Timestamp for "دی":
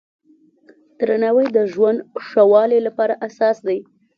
3.67-3.79